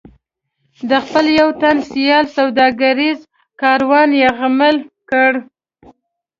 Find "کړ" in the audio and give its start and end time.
5.09-5.31